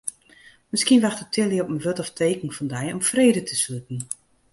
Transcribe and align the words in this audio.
Miskien 0.69 1.01
wachtet 1.01 1.31
Tilly 1.31 1.59
op 1.61 1.67
in 1.69 1.79
wurd 1.83 1.99
of 2.03 2.09
teken 2.19 2.55
fan 2.57 2.71
dy 2.73 2.85
om 2.95 3.03
frede 3.09 3.41
te 3.49 3.55
sluten. 3.63 3.97